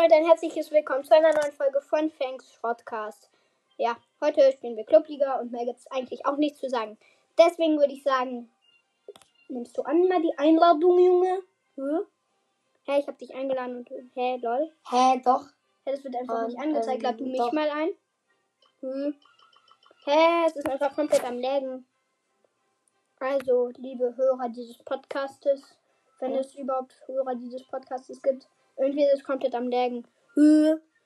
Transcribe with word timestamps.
damit 0.00 0.12
ein 0.14 0.24
herzliches 0.24 0.70
Willkommen 0.70 1.04
zu 1.04 1.14
einer 1.14 1.34
neuen 1.34 1.52
Folge 1.52 1.78
von 1.82 2.10
Fangs 2.12 2.58
Podcast. 2.62 3.28
Ja, 3.76 3.98
heute 4.22 4.50
spielen 4.52 4.74
wir 4.78 4.84
Clubliga 4.86 5.38
und 5.38 5.52
mehr 5.52 5.66
gibt 5.66 5.78
es 5.78 5.90
eigentlich 5.90 6.24
auch 6.24 6.38
nichts 6.38 6.58
zu 6.60 6.70
sagen. 6.70 6.96
Deswegen 7.38 7.78
würde 7.78 7.92
ich 7.92 8.02
sagen, 8.02 8.50
nimmst 9.48 9.76
du 9.76 9.82
an 9.82 10.08
mal 10.08 10.22
die 10.22 10.32
Einladung, 10.38 10.98
Junge? 10.98 11.42
Hä? 11.76 11.82
Hä, 12.86 13.00
ich 13.00 13.06
habe 13.08 13.18
dich 13.18 13.34
eingeladen 13.34 13.76
und 13.76 13.90
du, 13.90 13.94
hä, 14.14 14.38
lol. 14.42 14.72
Hä, 14.88 15.20
doch. 15.22 15.44
Hä, 15.84 15.92
das 15.92 16.02
wird 16.02 16.16
einfach 16.16 16.40
Ähm, 16.40 16.46
nicht 16.46 16.58
angezeigt. 16.58 17.02
Lad 17.02 17.20
du 17.20 17.24
ähm, 17.24 17.30
mich 17.32 17.40
doch. 17.40 17.52
mal 17.52 17.68
ein? 17.68 17.90
Hm. 18.80 19.14
Hä, 20.06 20.46
es 20.46 20.56
ist 20.56 20.68
einfach 20.68 20.94
komplett 20.94 21.24
am 21.24 21.36
Lägen. 21.36 21.86
Also, 23.18 23.68
liebe 23.76 24.16
Hörer 24.16 24.48
dieses 24.48 24.78
Podcastes, 24.78 25.62
wenn 26.20 26.32
Ja. 26.32 26.40
es 26.40 26.54
überhaupt 26.54 26.94
Hörer 27.06 27.34
dieses 27.34 27.66
Podcastes 27.66 28.22
gibt, 28.22 28.48
irgendwie 28.80 29.04
ist 29.04 29.14
es 29.14 29.24
komplett 29.24 29.54
am 29.54 29.68
Lägen. 29.68 30.06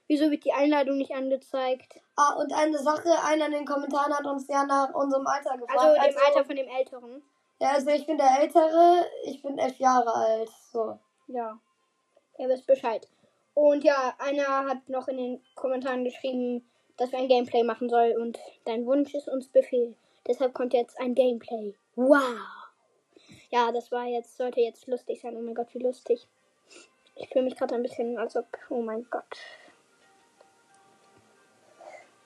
Wieso 0.07 0.31
wird 0.31 0.45
die 0.45 0.53
Einladung 0.53 0.99
nicht 0.99 1.13
angezeigt? 1.13 2.01
Ah, 2.17 2.35
und 2.35 2.53
eine 2.53 2.79
Sache, 2.79 3.11
einer 3.25 3.47
in 3.47 3.53
den 3.53 3.65
Kommentaren 3.65 4.13
hat 4.13 4.27
uns 4.27 4.47
ja 4.49 4.65
nach 4.65 4.95
unserem 4.95 5.27
Alter 5.27 5.57
gefragt. 5.57 5.79
Also 5.79 5.95
dem 5.95 6.23
Alter 6.27 6.45
von 6.45 6.57
dem 6.57 6.69
Älteren. 6.69 7.23
Ja, 7.61 7.71
also 7.71 7.91
ich 7.91 8.07
bin 8.07 8.19
der 8.19 8.41
Ältere, 8.41 9.07
ich 9.25 9.43
bin 9.43 9.59
elf 9.59 9.79
Jahre 9.79 10.15
alt. 10.15 10.51
So. 10.73 10.99
Ja. 11.29 11.59
Ihr 12.39 12.49
wisst 12.49 12.67
Bescheid. 12.67 13.09
Und 13.55 13.85
ja, 13.85 14.15
einer 14.19 14.67
hat 14.67 14.89
noch 14.89 15.09
in 15.09 15.17
den 15.17 15.43
Kommentaren 15.55 16.05
geschrieben, 16.05 16.69
dass 16.97 17.13
wir 17.13 17.19
ein 17.19 17.29
Gameplay 17.29 17.63
machen 17.63 17.89
sollen 17.89 18.21
und 18.21 18.39
dein 18.65 18.85
Wunsch 18.87 19.15
ist 19.15 19.29
uns 19.29 19.49
Befehl. 19.49 19.95
Deshalb 20.27 20.55
kommt 20.55 20.75
jetzt 20.75 20.99
ein 21.01 21.15
Gameplay. 21.15 21.75
Wow. 21.97 22.39
Ja, 23.51 23.73
das 23.73 23.91
war 23.93 24.05
jetzt, 24.05 24.37
sollte 24.37 24.61
jetzt 24.61 24.87
lustig 24.87 25.21
sein. 25.21 25.37
Oh 25.37 25.41
mein 25.41 25.55
Gott, 25.55 25.69
wie 25.73 25.79
lustig. 25.79 26.27
Ich 27.17 27.29
fühle 27.29 27.45
mich 27.45 27.57
gerade 27.57 27.75
ein 27.75 27.83
bisschen, 27.83 28.19
als 28.19 28.37
ob, 28.37 28.47
oh 28.71 28.81
mein 28.81 29.07
Gott. 29.11 29.25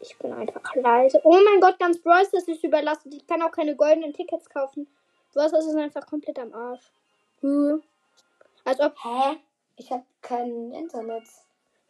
Ich 0.01 0.17
bin 0.19 0.33
einfach 0.33 0.75
leise. 0.77 1.21
Oh 1.25 1.39
mein 1.45 1.61
Gott, 1.61 1.79
ganz 1.79 2.01
das 2.03 2.47
ist 2.47 2.63
überlastet. 2.63 3.15
Ich 3.15 3.27
kann 3.27 3.43
auch 3.43 3.51
keine 3.51 3.75
goldenen 3.75 4.13
Tickets 4.13 4.49
kaufen. 4.49 4.87
Das 5.35 5.53
ist 5.53 5.75
einfach 5.75 6.07
komplett 6.07 6.39
am 6.39 6.55
Arsch. 6.55 6.93
Hm. 7.41 7.83
Als 8.65 8.81
ob 8.81 8.95
Hä? 9.03 9.37
Ich 9.77 9.91
hab 9.91 10.05
kein 10.23 10.73
Internet. 10.73 11.25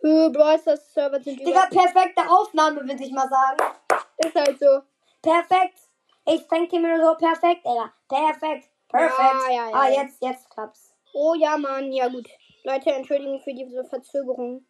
Brawl 0.01 0.59
Stars 0.59 0.95
Server 0.95 1.21
sind 1.21 1.41
Digga, 1.41 1.67
perfekte 1.67 2.23
Aufnahme, 2.31 2.83
würde 2.83 3.03
ich 3.03 3.11
mal 3.11 3.29
sagen. 3.29 3.75
Ist 4.19 4.35
halt 4.35 4.59
so. 4.59 4.83
Perfekt. 5.23 5.79
Ich 6.27 6.47
denke 6.47 6.79
mir 6.79 6.97
nur 6.97 7.07
so 7.07 7.15
perfekt, 7.17 7.65
Digga. 7.65 7.93
Perfekt. 8.09 8.69
Perfekt. 8.89 9.19
Ja, 9.19 9.51
ja, 9.51 9.71
ja, 9.71 9.75
ah, 9.75 9.89
jetzt, 9.89 10.23
jetzt 10.23 10.51
klappt's. 10.51 10.95
Oh 11.13 11.35
ja, 11.35 11.57
Mann. 11.57 11.93
Ja, 11.93 12.09
gut. 12.09 12.29
Leute, 12.69 12.91
entschuldigen 12.91 13.41
für 13.41 13.55
diese 13.55 13.83
Verzögerung. 13.85 14.65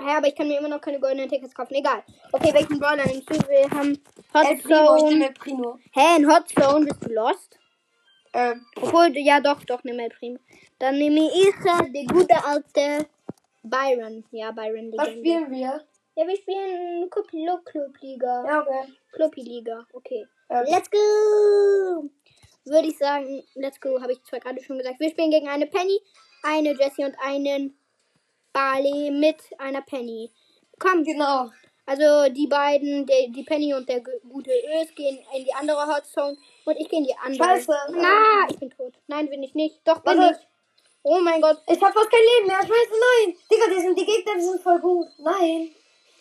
Ja, 0.00 0.16
aber 0.16 0.28
ich 0.28 0.34
kann 0.34 0.48
mir 0.48 0.58
immer 0.58 0.68
noch 0.68 0.80
keine 0.80 0.98
goldenen 0.98 1.28
Tickets 1.28 1.54
kaufen. 1.54 1.74
Egal. 1.74 2.02
Okay, 2.32 2.54
welchen 2.54 2.78
Brawler 2.78 3.04
nimmst 3.06 3.28
du? 3.28 3.34
Wir 3.48 3.70
haben 3.70 3.98
Hot 4.32 4.46
El 4.46 4.56
Primo, 4.58 4.96
ich 4.96 5.02
Zone. 5.02 5.10
nehme 5.12 5.26
El 5.26 5.34
Primo. 5.34 5.78
Hä, 5.92 6.16
in 6.16 6.32
Hot 6.32 6.48
Zone 6.48 6.86
bist 6.86 7.04
du 7.04 7.12
lost? 7.12 7.58
Ähm, 8.32 8.64
Obwohl, 8.76 9.14
ja 9.18 9.40
doch, 9.40 9.62
doch, 9.64 9.84
nimm 9.84 9.98
El 9.98 10.08
Primo. 10.08 10.38
Dann 10.78 10.96
nehme 10.96 11.28
ich 11.34 11.54
der 11.62 12.04
gute 12.06 12.42
alte 12.42 13.06
Byron. 13.62 14.24
Ja, 14.30 14.52
Byron. 14.52 14.90
was 14.96 15.08
spielen 15.10 15.50
wir? 15.50 15.84
Ja, 16.16 16.26
wir 16.26 16.36
spielen 16.36 17.10
Club, 17.10 17.64
Club 17.66 18.00
Liga. 18.00 18.44
Ja, 18.46 18.60
okay. 18.62 18.92
Clubby 19.12 19.42
Liga. 19.42 19.86
Okay. 19.92 20.26
Ähm, 20.48 20.64
Let's 20.68 20.90
go! 20.90 22.08
Würde 22.64 22.88
ich 22.88 22.98
sagen, 22.98 23.42
let's 23.54 23.80
go, 23.80 24.00
habe 24.00 24.12
ich 24.12 24.22
zwar 24.24 24.40
gerade 24.40 24.62
schon 24.62 24.78
gesagt. 24.78 25.00
Wir 25.00 25.10
spielen 25.10 25.30
gegen 25.30 25.48
eine 25.48 25.66
Penny, 25.66 25.98
eine 26.42 26.72
Jessie 26.72 27.04
und 27.04 27.14
einen 27.20 27.78
Barley 28.52 29.10
mit 29.10 29.36
einer 29.58 29.82
Penny. 29.82 30.30
Komm, 30.78 31.04
genau. 31.04 31.50
also 31.86 32.32
die 32.32 32.46
beiden, 32.46 33.06
der, 33.06 33.28
die 33.28 33.42
Penny 33.42 33.74
und 33.74 33.88
der 33.88 34.00
gute 34.00 34.50
Ös 34.50 34.94
gehen 34.94 35.18
in 35.36 35.44
die 35.44 35.54
andere 35.54 35.86
Hotzone 35.86 36.36
und 36.64 36.76
ich 36.78 36.88
gehe 36.88 37.00
in 37.00 37.04
die 37.04 37.16
andere. 37.22 37.48
Scheiße. 37.48 37.72
Na, 37.92 38.46
ich 38.48 38.58
bin 38.58 38.70
tot. 38.70 38.94
Nein, 39.06 39.28
bin 39.28 39.42
ich 39.42 39.54
nicht. 39.54 39.80
Doch, 39.84 40.00
bin 40.00 40.18
Warte. 40.18 40.38
ich. 40.40 40.46
Oh 41.02 41.18
mein 41.20 41.40
Gott. 41.40 41.58
Ich 41.66 41.80
hab 41.82 41.92
fast 41.92 42.10
kein 42.10 42.20
Leben 42.20 42.46
mehr. 42.46 42.58
Scheiße, 42.58 42.92
nein. 42.92 43.36
Digga, 43.50 43.74
die, 43.74 43.80
sind, 43.82 43.98
die 43.98 44.04
Gegner 44.06 44.34
die 44.36 44.42
sind 44.42 44.62
voll 44.62 44.78
gut. 44.80 45.08
Nein. 45.18 45.70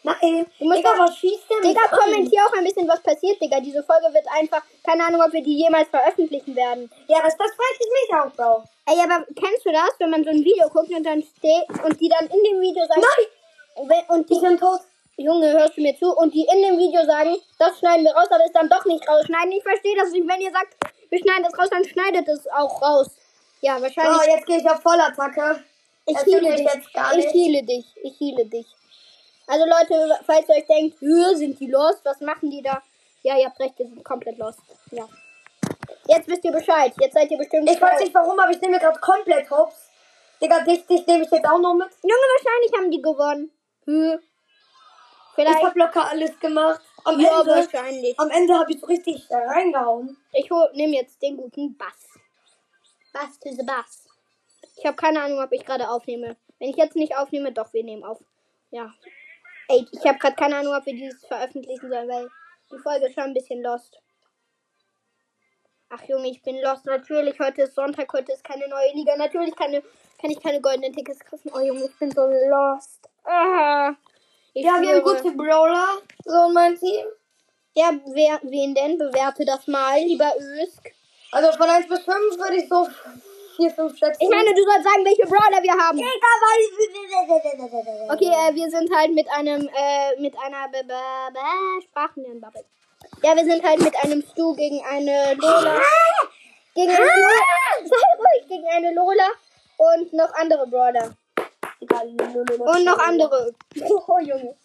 Nein. 0.04 0.46
Du 0.58 0.66
musst 0.66 0.78
Digga, 0.80 0.94
doch- 0.94 1.00
was 1.00 1.18
schießt 1.18 1.50
mich 1.50 1.70
Digga, 1.70 1.88
kommentier 1.88 2.46
auch 2.46 2.58
ein 2.58 2.64
bisschen, 2.64 2.88
was 2.88 3.04
passiert, 3.04 3.42
Digga. 3.42 3.60
Diese 3.60 3.84
Folge 3.84 4.14
wird 4.14 4.26
einfach, 4.32 4.64
keine 4.84 5.06
Ahnung, 5.06 5.22
ob 5.22 5.34
wir 5.34 5.44
die 5.44 5.58
jemals 5.58 5.90
veröffentlichen 5.90 6.56
werden. 6.56 6.90
Ja, 7.08 7.22
das, 7.22 7.36
das 7.38 7.52
ich 7.52 7.88
mich 7.88 8.20
auch, 8.20 8.32
Bro. 8.34 8.64
Ey, 8.92 9.00
aber 9.04 9.26
kennst 9.36 9.66
du 9.66 9.72
das, 9.72 9.92
wenn 10.00 10.10
man 10.10 10.24
so 10.24 10.30
ein 10.32 10.44
Video 10.44 10.68
guckt 10.70 10.90
und 10.92 11.04
dann 11.04 11.22
steht 11.22 11.70
und 11.84 12.00
die 12.02 12.10
dann 12.10 12.26
in 12.28 12.44
dem 12.44 12.60
Video 12.62 12.86
sagen, 12.88 13.02
Nein. 13.02 14.04
und 14.10 14.30
Die 14.30 14.34
die, 14.34 14.40
sind 14.40 14.60
tot. 14.60 14.80
Junge, 15.18 15.52
hörst 15.52 15.78
du 15.78 15.82
mir 15.82 15.98
zu, 15.98 16.16
und 16.16 16.34
die 16.34 16.48
in 16.52 16.62
dem 16.64 16.78
Video 16.78 17.06
sagen, 17.06 17.36
das 17.60 17.78
schneiden 17.78 18.06
wir 18.06 18.14
raus, 18.14 18.28
aber 18.32 18.46
es 18.46 18.54
dann 18.54 18.70
doch 18.70 18.86
nicht 18.86 19.08
rausschneiden. 19.08 19.52
Ich 19.52 19.64
verstehe 19.64 19.96
das 19.98 20.12
nicht. 20.12 20.28
Wenn 20.28 20.40
ihr 20.42 20.52
sagt, 20.52 20.76
wir 21.10 21.20
schneiden 21.20 21.44
das 21.44 21.58
raus, 21.60 21.68
dann 21.70 21.84
schneidet 21.86 22.28
es 22.30 22.48
auch 22.48 22.82
raus. 22.82 23.08
Ja, 23.62 23.76
So, 23.78 23.84
wahrscheinlich. 23.84 24.28
jetzt 24.34 24.46
gehe 24.46 24.60
ich 24.60 24.70
auf 24.70 24.82
Vollattacke. 24.82 25.64
ich 26.06 26.16
ich 26.18 26.24
dich. 26.24 26.60
jetzt 26.60 26.94
gar 26.94 27.12
Ich 27.18 27.26
nicht. 27.26 27.36
heale 27.36 27.64
dich. 27.64 27.86
Ich 28.02 28.20
heale 28.20 28.46
dich. 28.46 28.66
Also 29.46 29.66
Leute, 29.66 30.20
falls 30.26 30.48
ihr 30.48 30.56
euch 30.56 30.68
denkt, 30.68 30.98
"Hö, 31.02 31.36
sind 31.36 31.60
die 31.60 31.68
lost? 31.68 32.00
Was 32.06 32.22
machen 32.22 32.50
die 32.50 32.62
da? 32.62 32.82
Ja, 33.24 33.38
ihr 33.38 33.46
habt 33.48 33.60
recht, 33.60 33.78
die 33.78 33.84
sind 33.84 34.04
komplett 34.06 34.38
lost. 34.38 34.60
Ja. 34.92 35.08
Jetzt 36.10 36.28
wisst 36.28 36.44
ihr 36.44 36.52
Bescheid. 36.52 36.92
Jetzt 37.00 37.14
seid 37.14 37.30
ihr 37.30 37.38
bestimmt. 37.38 37.70
Ich 37.70 37.80
weiß 37.80 38.00
nicht 38.00 38.14
warum, 38.16 38.40
aber 38.40 38.52
ich 38.52 38.60
nehme 38.62 38.80
gerade 38.80 39.00
komplett 39.00 39.50
hops. 39.52 39.92
Digga, 40.42 40.62
dich, 40.62 40.86
dich 40.88 41.06
nehme 41.06 41.24
ich 41.24 41.30
jetzt 41.30 41.48
auch 41.48 41.60
noch 41.60 41.76
mit. 41.76 41.88
Junge, 42.02 42.28
wahrscheinlich 42.36 42.72
haben 42.76 42.92
die 42.92 43.02
gewonnen. 43.02 43.52
Hm. 43.86 44.20
Ich 44.20 45.36
Vielleicht. 45.36 45.64
habe 45.64 45.80
locker 45.80 46.10
alles 46.10 46.40
gemacht. 46.40 46.82
Am 47.04 47.20
ja, 47.20 47.40
Ende, 47.40 47.52
wahrscheinlich. 47.52 48.20
am 48.20 48.30
Ende 48.32 48.58
habe 48.58 48.72
ich 48.74 48.80
so 48.80 48.88
richtig 48.88 49.30
äh, 49.30 49.36
reingehauen. 49.36 50.18
Ich 50.34 50.50
nehme 50.74 50.96
jetzt 50.96 51.22
den 51.22 51.38
guten 51.38 51.78
Bass. 51.78 52.20
Bass 53.14 53.40
to 53.40 53.52
the 53.52 53.64
Bass. 53.64 54.08
Ich 54.78 54.86
habe 54.86 54.98
keine 54.98 55.22
Ahnung, 55.22 55.42
ob 55.42 55.52
ich 55.52 55.64
gerade 55.64 55.90
aufnehme. 55.90 56.36
Wenn 56.58 56.70
ich 56.70 56.76
jetzt 56.76 56.96
nicht 56.96 57.16
aufnehme, 57.16 57.52
doch, 57.52 57.72
wir 57.72 57.84
nehmen 57.84 58.04
auf. 58.04 58.20
Ja. 58.72 58.92
Ey, 59.68 59.86
ich 59.92 60.06
habe 60.08 60.18
gerade 60.18 60.36
keine 60.36 60.58
Ahnung, 60.58 60.74
ob 60.76 60.86
wir 60.86 60.94
dieses 60.94 61.24
veröffentlichen 61.26 61.88
sollen, 61.88 62.10
weil 62.10 62.30
die 62.72 62.80
Folge 62.80 63.08
ist 63.08 63.14
schon 63.14 63.26
ein 63.26 63.34
bisschen 63.34 63.62
lost. 63.62 64.02
Ach 65.92 66.04
Junge, 66.08 66.30
ich 66.30 66.44
bin 66.44 66.62
lost. 66.62 66.86
Natürlich, 66.86 67.40
heute 67.40 67.64
ist 67.64 67.74
Sonntag, 67.74 68.14
heute 68.14 68.32
ist 68.32 68.44
keine 68.44 68.68
neue 68.68 68.94
Liga. 68.94 69.16
Natürlich 69.18 69.56
keine, 69.56 69.82
kann 70.22 70.30
ich 70.30 70.40
keine 70.40 70.62
goldenen 70.62 70.94
Tickets 70.94 71.20
kaufen. 71.26 71.52
Oh 71.52 71.60
Junge, 71.60 71.86
ich 71.86 71.98
bin 71.98 72.12
so 72.12 72.22
lost. 72.22 73.10
Ah. 73.24 73.96
Ich 74.54 74.64
Ja, 74.64 74.80
wir 74.80 74.90
haben 74.90 75.04
gute 75.04 75.32
Brawler. 75.32 75.98
So 76.26 76.48
in 76.48 76.54
meinem 76.54 76.80
Team. 76.80 77.08
Ja, 77.74 77.92
wer, 78.14 78.40
wen 78.44 78.76
denn? 78.76 79.00
Bewerte 79.00 79.46
das 79.46 79.66
mal, 79.66 80.00
lieber 80.00 80.32
Ösk. 80.38 80.92
Also 81.32 81.58
von 81.58 81.68
1 81.68 81.88
bis 81.88 82.02
5 82.02 82.38
würde 82.38 82.58
ich 82.58 82.70
so 82.70 82.88
4, 83.58 83.72
5 83.72 83.98
schätzen. 83.98 84.22
Ich 84.22 84.30
meine, 84.30 84.54
du 84.54 84.62
sollst 84.62 84.84
sagen, 84.84 85.04
welche 85.06 85.24
Brawler 85.24 85.64
wir 85.64 85.74
haben. 85.74 85.98
Okay, 88.12 88.30
äh, 88.30 88.54
wir 88.54 88.70
sind 88.70 88.96
halt 88.96 89.12
mit 89.14 89.28
einem, 89.32 89.68
äh, 89.70 90.22
mit 90.22 90.36
einer 90.38 90.70
-B 90.70 91.82
Sprachenlernbubble. 91.82 92.66
Ja, 93.22 93.36
wir 93.36 93.44
sind 93.44 93.64
halt 93.64 93.80
mit 93.82 93.96
einem 94.04 94.22
Stu 94.22 94.56
gegen 94.56 94.82
eine 94.86 95.34
Lola. 95.36 95.82
Gegen 96.74 96.90
eine 96.90 97.06
Lola. 97.06 97.44
Sei 97.84 98.18
ruhig, 98.18 98.48
gegen 98.48 98.68
eine 98.68 98.94
Lola 98.94 99.30
und 99.78 100.14
noch 100.14 100.34
andere 100.36 100.68
Brawler. 100.68 101.12
Und 101.80 102.86
noch 102.86 103.00
andere. 103.00 103.54
Oh, 104.08 104.20
Junge. 104.20 104.56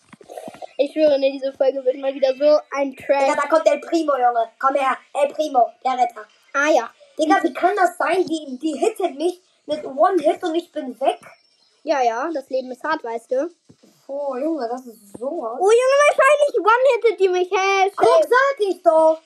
Ich 0.78 0.92
schwöre, 0.92 1.18
ne, 1.18 1.30
diese 1.32 1.52
Folge 1.52 1.84
wird 1.84 1.96
mal 1.98 2.14
wieder 2.14 2.34
so 2.34 2.58
ein 2.76 2.90
Digga, 2.92 3.04
Trash. 3.06 3.36
da 3.36 3.48
kommt 3.48 3.66
El 3.66 3.80
Primo, 3.80 4.12
Junge. 4.16 4.48
Komm 4.58 4.74
her. 4.74 4.96
El 5.12 5.28
Primo, 5.28 5.70
der 5.84 5.92
Retter. 5.92 6.26
Ah 6.52 6.70
ja. 6.70 6.90
Digga, 7.18 7.42
wie 7.42 7.52
kann 7.52 7.76
das 7.76 7.96
sein? 7.96 8.24
Die, 8.26 8.58
die 8.58 8.76
hittet 8.78 9.14
mich 9.16 9.40
mit 9.66 9.84
One-Hit 9.84 10.42
und 10.42 10.54
ich 10.54 10.72
bin 10.72 10.98
weg. 11.00 11.20
Ja, 11.82 12.02
ja, 12.02 12.30
das 12.32 12.48
Leben 12.50 12.70
ist 12.70 12.82
hart, 12.82 13.04
weißt 13.04 13.30
du. 13.30 13.50
Oh, 14.06 14.36
Junge, 14.36 14.68
das 14.68 14.86
ist 14.86 15.18
so 15.18 15.26
was. 15.26 15.58
Oh, 15.60 15.70
Junge, 15.70 15.96
wahrscheinlich 16.08 16.58
one-hittet 16.58 17.20
die 17.20 17.28
mich. 17.28 17.50
Hä, 17.50 17.90
Guck, 17.96 18.22
sag 18.22 18.60
ich 18.60 18.82
doch. 18.82 19.20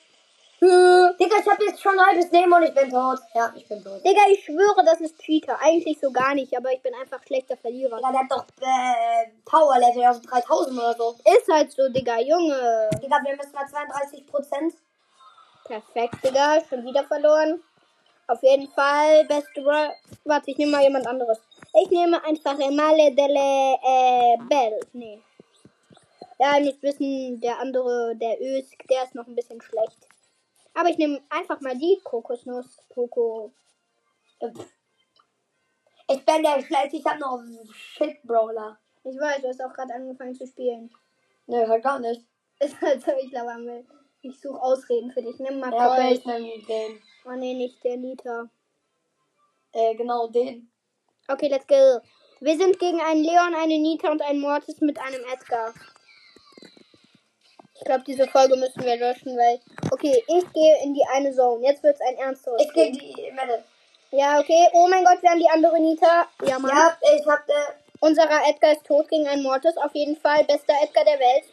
Hm. 0.59 1.15
Digga, 1.17 1.37
ich 1.39 1.47
hab 1.47 1.61
jetzt 1.61 1.81
schon 1.81 1.97
ein 1.97 2.05
halbes 2.05 2.31
Leben 2.31 2.51
und 2.51 2.63
ich 2.63 2.73
bin 2.73 2.89
tot. 2.89 3.19
Ja, 3.33 3.51
ich 3.55 3.65
bin 3.67 3.81
tot. 3.81 4.03
Digga, 4.03 4.21
ich 4.29 4.43
schwöre, 4.43 4.83
das 4.83 4.99
ist 4.99 5.17
Cheater. 5.19 5.57
Eigentlich 5.61 5.97
so 6.01 6.11
gar 6.11 6.35
nicht, 6.35 6.55
aber 6.55 6.73
ich 6.73 6.81
bin 6.81 6.93
einfach 6.95 7.23
schlechter 7.25 7.55
Verlierer. 7.55 7.95
Digga, 7.97 8.11
der 8.11 8.19
hat 8.19 8.31
doch 8.31 8.45
äh, 8.59 9.31
Power 9.45 9.79
Level 9.79 10.05
auf 10.05 10.19
3000 10.19 10.77
oder 10.77 10.93
so. 10.95 11.15
Ist 11.23 11.47
halt 11.49 11.71
so, 11.71 11.87
Digga, 11.87 12.19
Junge. 12.19 12.89
Digga, 13.01 13.19
wir 13.23 13.37
müssen 13.37 13.53
mal 13.53 13.67
32 13.67 14.27
Prozent. 14.27 14.73
Perfekt, 15.63 16.15
Digga. 16.25 16.61
Schon 16.67 16.83
wieder 16.83 17.05
verloren. 17.05 17.63
Auf 18.27 18.43
jeden 18.43 18.67
Fall, 18.67 19.25
beste 19.25 19.65
Warte, 19.65 20.51
ich 20.51 20.57
nehme 20.57 20.73
mal 20.73 20.83
jemand 20.83 21.07
anderes. 21.07 21.39
Ich 21.73 21.89
nehme 21.91 22.23
einfach 22.23 22.57
Male 22.57 23.13
delle 23.13 23.77
äh, 23.83 24.37
Bell. 24.49 24.79
Nee. 24.93 25.21
Ja, 26.39 26.57
ihr 26.57 26.65
müsst 26.65 26.81
wissen, 26.81 27.39
der 27.41 27.59
andere, 27.59 28.15
der 28.15 28.39
Ösk, 28.41 28.87
der 28.87 29.03
ist 29.03 29.13
noch 29.13 29.27
ein 29.27 29.35
bisschen 29.35 29.61
schlecht. 29.61 30.07
Aber 30.73 30.89
ich 30.89 30.97
nehme 30.97 31.21
einfach 31.29 31.59
mal 31.61 31.77
die 31.77 31.99
Kokosnuss. 32.03 32.81
Poco. 32.89 33.51
Ich 34.39 36.25
bin 36.25 36.43
der 36.43 36.61
schlecht, 36.61 36.93
ich 36.93 37.05
hab 37.05 37.19
noch 37.19 37.39
einen 37.39 37.69
Shit 37.73 38.23
Brawler. 38.23 38.79
Ich 39.03 39.19
weiß, 39.19 39.41
du 39.41 39.49
hast 39.49 39.61
auch 39.63 39.73
gerade 39.73 39.93
angefangen 39.93 40.33
zu 40.35 40.47
spielen. 40.47 40.89
Nö, 41.47 41.67
halt 41.67 41.83
gar 41.83 41.99
nicht. 41.99 42.23
Ist 42.59 42.79
halt 42.81 43.03
so, 43.03 43.11
ich 43.21 43.29
glaube, 43.29 43.51
Amel. 43.51 43.85
Ich 44.21 44.39
suche 44.39 44.61
Ausreden 44.61 45.11
für 45.11 45.21
dich. 45.21 45.37
Nimm 45.39 45.59
mal 45.59 45.73
Ja, 45.73 45.95
Colt. 45.95 46.17
ich 46.17 46.25
nehm 46.25 46.65
den. 46.65 47.01
Oh 47.25 47.31
nee, 47.31 47.53
nicht 47.53 47.83
der 47.83 47.97
Nita. 47.97 48.49
Äh, 49.71 49.95
genau 49.95 50.27
den. 50.27 50.69
Okay, 51.29 51.47
let's 51.47 51.67
go. 51.67 52.01
Wir 52.41 52.57
sind 52.57 52.79
gegen 52.79 52.99
einen 53.01 53.23
Leon, 53.23 53.53
eine 53.53 53.77
Nita 53.77 54.09
und 54.09 54.21
einen 54.21 54.39
Mortis 54.41 54.81
mit 54.81 54.99
einem 54.99 55.21
Edgar. 55.31 55.73
Ich 57.75 57.85
glaube, 57.85 58.03
diese 58.07 58.27
Folge 58.27 58.55
müssen 58.55 58.83
wir 58.83 58.97
löschen, 58.97 59.37
weil. 59.37 59.59
Okay, 59.91 60.23
ich 60.27 60.53
gehe 60.53 60.83
in 60.83 60.93
die 60.95 61.05
eine 61.13 61.31
Zone. 61.33 61.63
Jetzt 61.65 61.83
wird's 61.83 62.01
ein 62.01 62.17
ernsteres. 62.17 62.61
Ich 62.63 62.73
geh 62.73 62.93
Spiel. 62.93 63.13
die 63.13 63.31
Melle. 63.31 63.63
Ja, 64.11 64.39
okay. 64.39 64.67
Oh 64.73 64.87
mein 64.89 65.05
Gott, 65.05 65.21
wir 65.21 65.29
haben 65.29 65.39
die 65.39 65.49
andere 65.49 65.79
Nita. 65.79 66.27
Ja, 66.45 66.57
Mann. 66.57 66.71
Ja, 66.75 66.97
ich 67.15 67.25
hab 67.27 67.47
äh, 67.47 67.53
Unserer 67.99 68.47
Edgar 68.47 68.71
ist 68.71 68.85
tot 68.85 69.07
gegen 69.07 69.27
einen 69.27 69.43
Mortis. 69.43 69.77
Auf 69.77 69.93
jeden 69.93 70.15
Fall. 70.15 70.43
Bester 70.45 70.73
Edgar 70.81 71.05
der 71.05 71.19
Welt. 71.19 71.43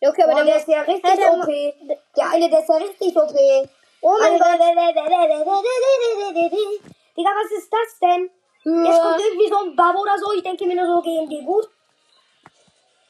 Ja, 0.00 0.10
okay, 0.10 0.22
aber 0.22 0.32
Boah, 0.34 0.44
der, 0.44 0.54
der 0.54 0.56
ist 0.58 0.68
ja 0.68 0.80
richtig 0.82 1.14
der- 1.16 1.32
OP. 1.32 1.46
Der 2.16 2.30
eine, 2.30 2.50
der 2.50 2.60
ist 2.60 2.68
ja 2.68 2.76
richtig 2.76 3.16
OP. 3.16 3.34
Oh 4.02 4.16
mein 4.20 4.38
Gott. 4.38 4.60
Digga, 7.16 7.30
was 7.30 7.50
ist 7.58 7.72
das 7.72 7.98
denn? 8.00 8.30
Jetzt 8.64 9.02
kommt 9.02 9.20
irgendwie 9.20 9.48
so 9.48 9.58
ein 9.58 9.76
Babo 9.76 10.00
oder 10.00 10.18
so. 10.18 10.32
Ich 10.32 10.42
denke 10.42 10.66
mir 10.66 10.74
nur 10.74 10.86
so, 10.96 11.02
gehen 11.02 11.28
die 11.28 11.44
gut. 11.44 11.68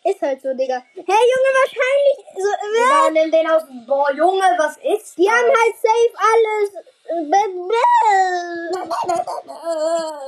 Ist 0.03 0.21
halt 0.21 0.43
so, 0.43 0.53
Digga. 0.53 0.83
Hey, 0.95 1.03
Junge, 1.07 1.51
wahrscheinlich. 1.63 2.19
So, 2.37 2.51
Digga, 2.75 3.11
nimm 3.11 3.31
den 3.31 3.49
aus. 3.49 3.63
Boah, 3.87 4.13
Junge, 4.13 4.45
was 4.59 4.77
ist 4.79 5.17
die 5.17 5.25
das? 5.25 5.35
haben 5.35 5.47
halt 5.47 5.77
safe 5.77 6.15
alles. 6.19 6.71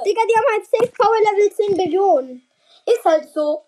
Digga, 0.05 0.23
die 0.28 0.37
haben 0.37 0.50
halt 0.52 0.64
safe 0.64 0.93
Power 0.96 1.19
Level 1.19 1.52
10 1.52 1.76
Billionen. 1.76 2.49
Ist 2.87 3.05
halt 3.05 3.28
so. 3.28 3.64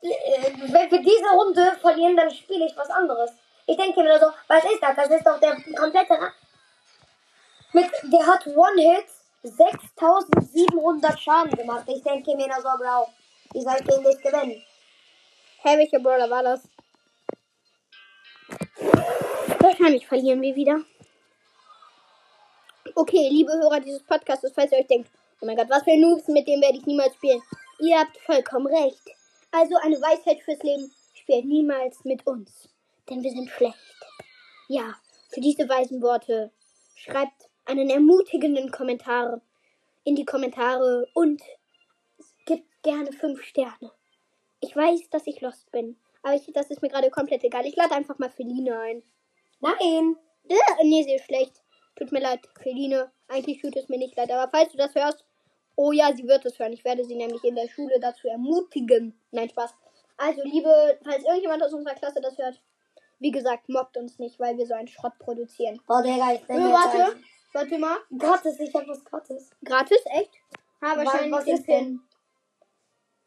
Wenn 0.00 0.90
wir 0.90 1.02
diese 1.02 1.30
Runde 1.30 1.76
verlieren, 1.80 2.16
dann 2.16 2.30
spiele 2.30 2.64
ich 2.66 2.76
was 2.76 2.88
anderes. 2.88 3.30
Ich 3.66 3.76
denke 3.76 4.02
mir 4.02 4.08
nur 4.08 4.18
so, 4.18 4.32
was 4.48 4.64
ist 4.64 4.82
das? 4.82 4.96
Das 4.96 5.10
ist 5.10 5.26
doch 5.26 5.38
der 5.38 5.54
komplette... 5.76 6.32
Mit, 7.72 7.88
der 8.02 8.26
hat 8.26 8.44
One-Hit 8.48 9.06
6700 9.42 11.18
Schaden 11.18 11.56
gemacht. 11.56 11.84
Ich 11.88 12.02
denke 12.02 12.36
mir 12.36 12.46
nur 12.46 12.56
so, 12.56 12.68
Bro, 12.78 13.08
wie 13.52 13.62
soll 13.62 13.76
ich 13.80 13.86
den 13.86 14.02
nicht 14.02 14.22
gewinnen? 14.22 14.62
Hä, 15.62 15.76
welcher 15.76 15.98
Brawler 15.98 16.28
war 16.30 16.42
das? 16.42 16.68
Wahrscheinlich 19.58 20.06
verlieren 20.06 20.40
wir 20.40 20.54
wieder. 20.54 20.80
Okay, 22.94 23.28
liebe 23.30 23.52
Hörer 23.52 23.80
dieses 23.80 24.02
Podcasts, 24.02 24.50
falls 24.54 24.72
ihr 24.72 24.78
euch 24.78 24.86
denkt, 24.86 25.10
oh 25.40 25.46
mein 25.46 25.56
Gott, 25.56 25.70
was 25.70 25.84
für 25.84 25.96
Noobs, 25.96 26.28
mit 26.28 26.46
dem 26.46 26.60
werde 26.60 26.78
ich 26.78 26.86
niemals 26.86 27.14
spielen. 27.14 27.42
Ihr 27.78 27.98
habt 27.98 28.18
vollkommen 28.18 28.66
recht. 28.66 29.00
Also 29.52 29.76
eine 29.82 29.96
Weisheit 30.00 30.42
fürs 30.42 30.62
Leben, 30.62 30.92
spielt 31.14 31.44
niemals 31.44 32.04
mit 32.04 32.26
uns, 32.26 32.68
denn 33.08 33.22
wir 33.22 33.30
sind 33.30 33.48
schlecht. 33.50 33.76
Ja, 34.68 34.94
für 35.28 35.40
diese 35.40 35.68
weisen 35.68 36.02
Worte 36.02 36.50
schreibt 36.94 37.39
einen 37.70 37.88
ermutigenden 37.88 38.70
Kommentar 38.70 39.40
in 40.04 40.16
die 40.16 40.24
Kommentare 40.24 41.06
und 41.14 41.40
gebt 42.46 42.82
gerne 42.82 43.12
fünf 43.12 43.42
Sterne. 43.42 43.92
Ich 44.60 44.74
weiß, 44.74 45.08
dass 45.10 45.26
ich 45.26 45.40
lost 45.40 45.70
bin. 45.70 45.96
Aber 46.22 46.34
ich, 46.34 46.50
das 46.52 46.70
ist 46.70 46.82
mir 46.82 46.88
gerade 46.88 47.10
komplett 47.10 47.44
egal. 47.44 47.64
Ich 47.64 47.76
lade 47.76 47.94
einfach 47.94 48.18
mal 48.18 48.28
Feline 48.28 48.78
ein. 48.78 49.02
Nein. 49.60 50.16
Äh, 50.48 50.84
nee, 50.84 51.02
sie 51.04 51.14
ist 51.14 51.26
schlecht. 51.26 51.62
Tut 51.96 52.12
mir 52.12 52.20
leid, 52.20 52.40
Feline. 52.60 53.10
Eigentlich 53.28 53.60
tut 53.60 53.76
es 53.76 53.88
mir 53.88 53.98
nicht 53.98 54.16
leid. 54.16 54.30
Aber 54.30 54.50
falls 54.50 54.72
du 54.72 54.78
das 54.78 54.94
hörst, 54.94 55.24
oh 55.76 55.92
ja, 55.92 56.14
sie 56.14 56.26
wird 56.26 56.44
es 56.44 56.58
hören. 56.58 56.72
Ich 56.72 56.84
werde 56.84 57.04
sie 57.04 57.14
nämlich 57.14 57.44
in 57.44 57.54
der 57.54 57.68
Schule 57.68 58.00
dazu 58.00 58.28
ermutigen. 58.28 59.18
Nein, 59.30 59.48
Spaß. 59.48 59.74
Also, 60.16 60.42
liebe, 60.42 60.98
falls 61.04 61.24
irgendjemand 61.24 61.62
aus 61.62 61.72
unserer 61.72 61.94
Klasse 61.94 62.20
das 62.20 62.36
hört, 62.36 62.60
wie 63.20 63.30
gesagt, 63.30 63.68
mobbt 63.68 63.96
uns 63.96 64.18
nicht, 64.18 64.40
weil 64.40 64.56
wir 64.58 64.66
so 64.66 64.74
einen 64.74 64.88
Schrott 64.88 65.12
produzieren. 65.18 65.80
Boah, 65.86 66.02
Digga, 66.02 66.34
ich 66.34 66.46
bin 66.46 66.56
Äh, 66.56 66.72
warte, 66.72 67.16
warte 67.52 67.78
mal. 67.78 67.96
Gratis, 68.16 68.58
ich 68.60 68.74
hab 68.74 68.86
was 68.88 69.04
gratis. 69.04 69.50
Gratis, 69.64 70.00
echt? 70.06 70.32
Ha, 70.82 70.96
Was- 70.96 71.06
wahrscheinlich 71.06 71.32
was 71.32 71.44
den 71.44 71.62
Pin. 71.64 72.00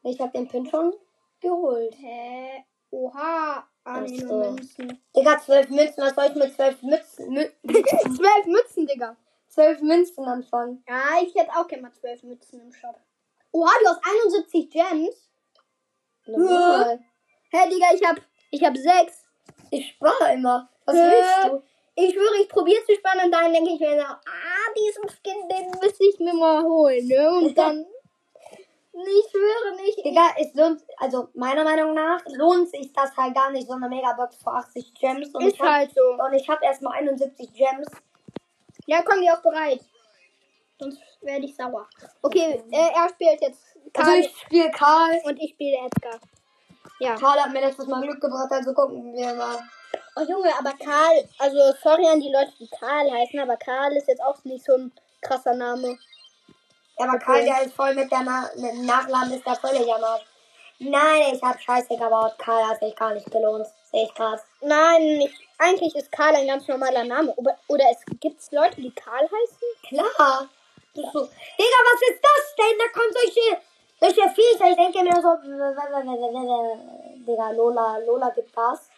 Ich 0.03 0.19
hab 0.19 0.33
den 0.33 0.47
Pin 0.47 0.65
schon 0.65 0.93
geholt. 1.39 1.95
Hä? 1.99 2.65
Oha. 2.91 3.67
Ah, 3.85 3.99
nee, 4.01 4.17
so. 4.19 4.37
Münzen. 4.39 5.03
Digga, 5.15 5.39
zwölf 5.39 5.69
Münzen, 5.69 6.03
was 6.03 6.15
soll 6.15 6.25
ich 6.25 6.35
mit 6.35 6.53
zwölf 6.55 6.81
Münzen, 6.81 7.29
Mü 7.33 7.45
Zwölf 7.63 8.45
Mützen, 8.45 8.87
Digga. 8.87 9.17
zwölf 9.47 9.81
Münzen 9.81 10.25
anfangen? 10.25 10.83
Ja, 10.87 11.21
ich 11.21 11.35
hätte 11.35 11.51
auch 11.51 11.67
gerne 11.67 11.83
mal 11.83 11.93
zwölf 11.93 12.23
Mützen 12.23 12.61
im 12.61 12.71
Shop. 12.71 12.95
Oha, 13.51 13.71
du 13.81 13.87
hast 13.89 14.01
71 14.05 14.69
Gems. 14.69 15.29
Hä, 16.25 17.69
Digga, 17.69 17.87
ich 17.93 18.03
hab, 18.07 18.17
ich 18.51 18.63
hab 18.63 18.75
sechs. 18.77 19.25
Ich 19.69 19.89
spare 19.91 20.33
immer. 20.33 20.69
Was 20.85 20.95
willst 20.95 21.47
du? 21.47 21.63
Ich 21.95 22.13
schwöre, 22.13 22.41
ich 22.41 22.49
probiere 22.49 22.83
zu 22.85 22.95
sparen 22.95 23.25
und 23.25 23.31
dann 23.31 23.53
denke 23.53 23.71
ich 23.73 23.79
mir 23.79 23.95
so, 23.95 24.03
ah, 24.03 24.73
diesen 24.75 25.09
Skin, 25.09 25.47
den 25.47 25.69
müsste 25.79 26.05
ich 26.05 26.19
mir 26.19 26.33
mal 26.33 26.63
holen, 26.63 27.05
ne? 27.07 27.29
Und 27.29 27.55
dann, 27.57 27.85
ich 28.93 29.31
schwöre 29.31 29.75
nicht. 29.81 30.03
Digga, 30.03 30.29
es 30.39 30.53
lohnt, 30.55 30.81
also 30.97 31.29
meiner 31.35 31.63
Meinung 31.63 31.93
nach 31.93 32.21
lohnt 32.27 32.69
sich 32.69 32.91
das 32.93 33.15
halt 33.15 33.35
gar 33.35 33.51
nicht, 33.51 33.67
so 33.67 33.73
eine 33.73 33.89
Megabox 33.89 34.37
für 34.37 34.51
80 34.51 34.93
Gems. 34.95 35.29
Und 35.33 35.45
Ist 35.45 35.53
ich 35.55 35.61
hab, 35.61 35.69
halt 35.69 35.91
so. 35.93 36.01
und 36.23 36.33
ich 36.33 36.47
habe 36.49 36.65
erstmal 36.65 36.97
71 36.99 37.53
Gems. 37.53 37.87
Ja, 38.87 39.01
komm, 39.03 39.21
die 39.21 39.29
auch 39.29 39.41
bereit. 39.41 39.81
Sonst 40.79 40.99
werde 41.21 41.45
ich 41.45 41.55
sauer. 41.55 41.87
Okay, 42.21 42.63
äh, 42.71 42.89
er 42.93 43.09
spielt 43.09 43.41
jetzt 43.41 43.63
Karl 43.93 44.05
Also 44.05 44.27
ich 44.27 44.37
spiele 44.37 44.71
Karl. 44.71 45.21
und 45.23 45.37
ich 45.37 45.51
spiele 45.51 45.77
Edgar. 45.77 46.19
Ja. 47.03 47.15
Karl 47.15 47.39
hat 47.41 47.51
mir 47.51 47.61
letztes 47.61 47.87
Mal 47.87 48.01
Glück 48.01 48.21
gebracht, 48.21 48.51
also 48.51 48.73
gucken 48.73 49.13
wir 49.13 49.33
mal. 49.33 49.59
Oh 50.15 50.21
Junge, 50.21 50.51
aber 50.57 50.73
Karl, 50.73 51.27
also 51.39 51.73
sorry 51.81 52.07
an 52.07 52.21
die 52.21 52.31
Leute, 52.31 52.53
die 52.59 52.69
Karl 52.69 53.11
heißen, 53.11 53.39
aber 53.39 53.57
Karl 53.57 53.95
ist 53.97 54.07
jetzt 54.07 54.23
auch 54.23 54.43
nicht 54.43 54.63
so 54.63 54.75
ein 54.75 54.91
krasser 55.21 55.53
Name. 55.53 55.97
Ja, 56.97 57.07
aber 57.07 57.19
Karl, 57.19 57.43
der 57.43 57.63
ist 57.63 57.75
voll 57.75 57.93
mit 57.95 58.11
der 58.11 58.21
Na 58.21 58.49
mit 58.55 58.71
dem 58.71 58.85
Nachladen, 58.85 59.33
ist 59.33 59.45
der 59.45 59.55
völlig 59.55 59.91
am 59.93 60.03
Arsch. 60.03 60.25
Nein, 60.79 61.33
ich 61.33 61.41
hab 61.41 61.59
Scheiße 61.59 61.95
gebaut. 61.95 62.33
Karl 62.37 62.67
hat 62.67 62.79
sich 62.79 62.95
gar 62.95 63.13
nicht 63.13 63.29
gelohnt. 63.31 63.67
Sehe 63.91 64.03
ich 64.03 64.13
krass. 64.13 64.41
Nein, 64.61 65.17
nicht. 65.17 65.35
Eigentlich 65.57 65.95
ist 65.95 66.11
Karl 66.11 66.35
ein 66.35 66.47
ganz 66.47 66.67
normaler 66.67 67.03
Name. 67.03 67.33
Oder, 67.67 67.85
es 67.91 68.03
gibt 68.19 68.41
Leute, 68.51 68.81
die 68.81 68.93
Karl 68.93 69.23
heißen? 69.23 69.67
Klar. 69.87 70.49
So. 70.93 71.01
Digga, 71.03 71.79
was 71.89 72.01
ist 72.09 72.21
das 72.21 72.55
denn? 72.57 72.77
Da 72.77 72.99
kommen 72.99 73.13
solche, 73.13 73.61
solche 74.03 74.29
Viecher. 74.35 74.69
Ich 74.69 74.75
denke 74.75 75.03
mir 75.03 75.21
so, 75.21 75.35
Digga, 77.25 77.51
Lola, 77.51 77.97
Lola 77.99 78.29
gibt 78.29 78.53
Gas. 78.53 78.89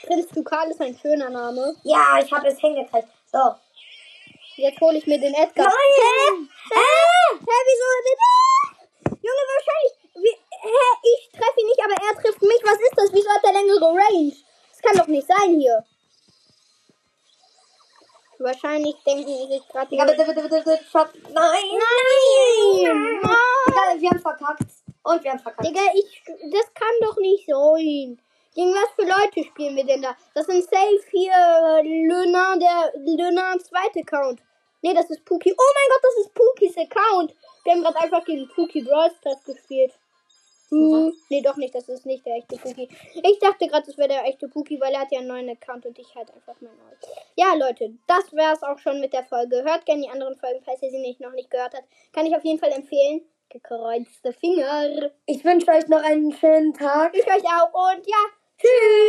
Findest 0.00 0.36
du 0.36 0.42
Karl 0.42 0.70
ist 0.70 0.80
ein 0.80 0.96
schöner 0.96 1.30
Name? 1.30 1.74
Ja, 1.82 2.18
ich 2.22 2.32
habe 2.32 2.48
es 2.48 2.58
hingekriegt. 2.58 3.08
So. 3.32 3.54
Jetzt 4.56 4.80
hole 4.80 4.98
ich 4.98 5.06
mir 5.06 5.20
den 5.20 5.34
Edgar. 5.34 5.66
Nein! 5.66 6.48
Hä? 6.72 6.86
Hä, 7.40 7.56
wieso 7.68 7.86
denn? 8.06 8.20
Ah! 8.24 8.76
Junge, 9.26 9.44
wahrscheinlich. 9.52 9.92
Wie, 10.14 10.36
hä, 10.62 10.78
ich 11.02 11.30
treffe 11.32 11.60
ihn 11.60 11.66
nicht, 11.66 11.82
aber 11.84 11.94
er 11.94 12.22
trifft 12.22 12.40
mich. 12.40 12.62
Was 12.64 12.80
ist 12.80 12.96
das? 12.96 13.12
Wieso 13.12 13.28
hat 13.30 13.44
er 13.44 13.52
längere 13.52 13.84
Range? 13.84 14.32
Das 14.70 14.80
kann 14.80 14.96
doch 14.96 15.06
nicht 15.08 15.26
sein 15.26 15.60
hier. 15.60 15.84
Wahrscheinlich 18.38 18.96
denken 19.04 19.26
die 19.26 19.54
sich 19.54 19.68
gerade. 19.68 19.90
Digga, 19.90 20.04
bitte, 20.04 20.24
bitte, 20.24 20.42
bitte, 20.42 20.62
bitte, 20.62 20.75
wir 24.06 24.10
haben 24.10 24.20
verkackt. 24.20 24.70
Und 25.02 25.24
wir 25.24 25.30
haben 25.32 25.38
verkackt. 25.38 25.66
Digga, 25.66 25.80
ich, 25.94 26.22
das 26.24 26.74
kann 26.74 26.94
doch 27.00 27.16
nicht 27.18 27.46
sein. 27.46 28.20
Gegen 28.54 28.72
was 28.72 28.90
für 28.94 29.02
Leute 29.02 29.44
spielen 29.44 29.76
wir 29.76 29.84
denn 29.84 30.02
da? 30.02 30.16
Das 30.34 30.46
sind 30.46 30.62
safe 30.64 31.02
hier 31.10 31.32
Löhner, 31.82 32.56
der 32.58 32.92
Löhner 32.96 33.58
zweite 33.58 34.00
Account. 34.00 34.40
Nee, 34.82 34.94
das 34.94 35.10
ist 35.10 35.24
Puki. 35.24 35.52
Oh 35.52 35.72
mein 35.74 35.90
Gott, 35.90 36.02
das 36.02 36.24
ist 36.24 36.34
Pukis 36.34 36.78
Account. 36.78 37.34
Wir 37.64 37.72
haben 37.72 37.82
gerade 37.82 38.00
einfach 38.00 38.24
gegen 38.24 38.48
Puki 38.48 38.82
Brawl 38.82 39.10
Stars 39.18 39.44
gespielt. 39.44 39.92
Hm. 40.70 41.12
Nee, 41.28 41.42
doch 41.42 41.56
nicht, 41.56 41.74
das 41.74 41.88
ist 41.88 42.06
nicht 42.06 42.26
der 42.26 42.36
echte 42.36 42.56
Puki. 42.56 42.88
Ich 43.14 43.38
dachte 43.38 43.68
gerade, 43.68 43.86
das 43.86 43.96
wäre 43.98 44.08
der 44.08 44.24
echte 44.24 44.48
Puki, 44.48 44.80
weil 44.80 44.92
er 44.94 45.00
hat 45.00 45.12
ja 45.12 45.18
einen 45.18 45.28
neuen 45.28 45.50
Account 45.50 45.86
und 45.86 45.98
ich 45.98 46.14
halt 46.14 46.32
einfach 46.32 46.60
meinen 46.60 46.80
alten. 46.88 47.06
Ja, 47.36 47.54
Leute, 47.54 47.94
das 48.06 48.32
wär's 48.32 48.62
auch 48.62 48.78
schon 48.78 49.00
mit 49.00 49.12
der 49.12 49.24
Folge. 49.24 49.62
Hört 49.62 49.86
gerne 49.86 50.02
die 50.02 50.08
anderen 50.08 50.36
Folgen, 50.36 50.62
falls 50.64 50.82
ihr 50.82 50.90
sie 50.90 50.98
nicht, 50.98 51.20
noch 51.20 51.32
nicht 51.32 51.50
gehört 51.50 51.74
habt. 51.74 51.86
Kann 52.12 52.26
ich 52.26 52.34
auf 52.34 52.44
jeden 52.44 52.58
Fall 52.58 52.72
empfehlen. 52.72 53.22
Gekreuzte 53.48 54.32
Finger. 54.32 55.10
Ich 55.26 55.44
wünsche 55.44 55.70
euch 55.70 55.86
noch 55.88 56.02
einen 56.02 56.32
schönen 56.32 56.74
Tag. 56.74 57.14
Ich 57.14 57.26
euch 57.26 57.44
auch 57.44 57.92
und 57.92 58.06
ja, 58.06 58.24
tschüss. 58.58 59.06